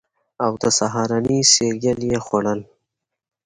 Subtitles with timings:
[0.45, 2.61] او د سهارنۍ سیریل یې خوړل